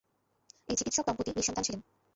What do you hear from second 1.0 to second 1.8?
দম্পতি নিঃসন্তান